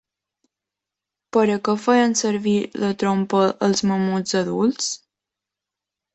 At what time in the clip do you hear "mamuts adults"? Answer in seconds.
3.93-4.91